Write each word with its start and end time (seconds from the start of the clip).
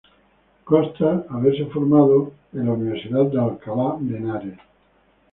Consta 0.69 1.27
haberse 1.29 1.65
formado 1.65 2.33
en 2.53 2.65
la 2.65 2.71
Universidad 2.71 3.23
de 3.27 3.39
Alcalá 3.39 3.97
de 3.99 4.17
Henares. 4.17 4.57